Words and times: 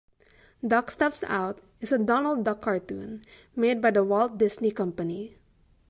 Duck 0.65 0.89
Steps 0.89 1.23
Out 1.25 1.61
is 1.79 1.91
a 1.91 1.99
Donald 1.99 2.43
Duck 2.43 2.61
cartoon 2.61 3.23
made 3.55 3.81
by 3.83 3.91
The 3.91 4.03
Walt 4.03 4.39
Disney 4.39 4.71
Company. 4.71 5.37